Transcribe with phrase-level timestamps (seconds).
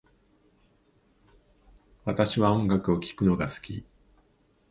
[2.05, 3.85] 私は音楽を聴くのが好き